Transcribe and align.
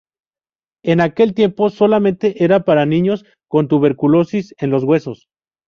En 0.83 0.99
aquel 0.99 1.35
tiempo, 1.35 1.69
solamente 1.69 2.43
era 2.43 2.63
para 2.65 2.87
niños 2.87 3.23
con 3.47 3.67
tuberculosis 3.67 4.55
en 4.57 4.71
los 4.71 4.83
huesos. 4.83 5.27